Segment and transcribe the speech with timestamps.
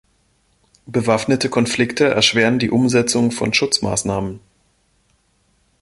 [0.87, 4.39] Bewaffnete Konflikte erschweren die Umsetzung von Schutzmaßnahmen.